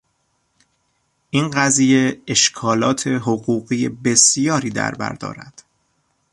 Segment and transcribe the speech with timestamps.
[1.29, 5.63] این قضیه اشکالات حقوقی بسیاری دربر دارد.